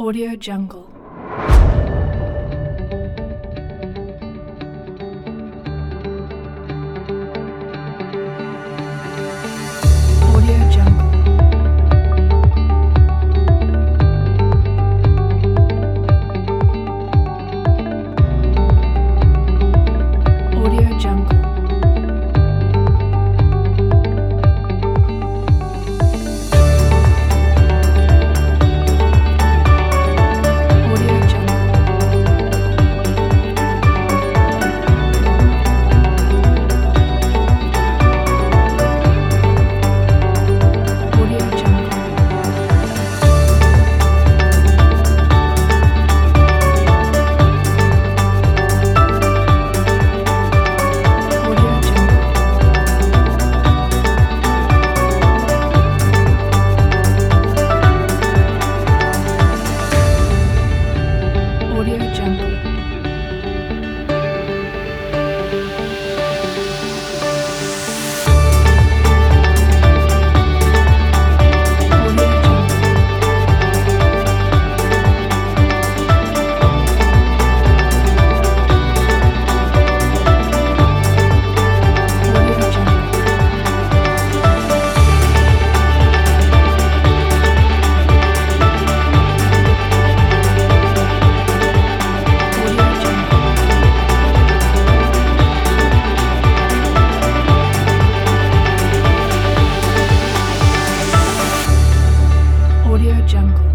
[0.00, 0.99] Audio Jungle
[103.30, 103.69] jungle.